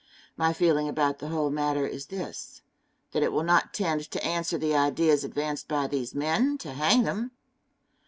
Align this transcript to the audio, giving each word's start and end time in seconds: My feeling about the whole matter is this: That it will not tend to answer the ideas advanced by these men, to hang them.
My 0.35 0.51
feeling 0.51 0.89
about 0.89 1.19
the 1.19 1.27
whole 1.27 1.51
matter 1.51 1.85
is 1.85 2.07
this: 2.07 2.63
That 3.11 3.21
it 3.21 3.31
will 3.31 3.43
not 3.43 3.71
tend 3.71 4.09
to 4.09 4.25
answer 4.25 4.57
the 4.57 4.75
ideas 4.75 5.23
advanced 5.23 5.67
by 5.67 5.85
these 5.85 6.15
men, 6.15 6.57
to 6.57 6.73
hang 6.73 7.03
them. 7.03 7.29